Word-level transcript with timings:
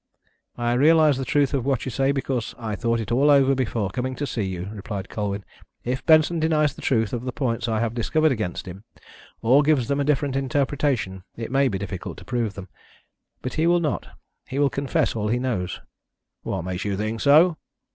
"I 0.57 0.73
realise 0.73 1.17
the 1.17 1.25
truth 1.25 1.53
of 1.53 1.63
what 1.63 1.85
you 1.85 1.91
say 1.91 2.11
because 2.11 2.55
I 2.57 2.75
thought 2.75 2.99
it 2.99 3.11
all 3.11 3.29
over 3.29 3.53
before 3.53 3.91
coming 3.91 4.15
to 4.15 4.25
see 4.25 4.41
you," 4.45 4.67
replied 4.73 5.09
Colwyn. 5.09 5.45
"If 5.83 6.03
Benson 6.07 6.39
denies 6.39 6.73
the 6.73 6.81
truth 6.81 7.13
of 7.13 7.23
the 7.23 7.31
points 7.31 7.67
I 7.67 7.81
have 7.81 7.93
discovered 7.93 8.31
against 8.31 8.65
him, 8.67 8.83
or 9.43 9.61
gives 9.61 9.89
them 9.89 9.99
a 9.99 10.03
different 10.03 10.35
interpretation, 10.35 11.23
it 11.35 11.51
may 11.51 11.67
be 11.67 11.77
difficult 11.77 12.17
to 12.17 12.25
prove 12.25 12.55
them. 12.55 12.67
But 13.43 13.53
he 13.53 13.67
will 13.67 13.79
not 13.79 14.07
he 14.47 14.57
will 14.57 14.71
confess 14.71 15.15
all 15.15 15.27
he 15.27 15.37
knows." 15.37 15.79
"What 16.41 16.63
makes 16.63 16.83
you 16.83 16.97
think 16.97 17.21
so?" 17.21 17.57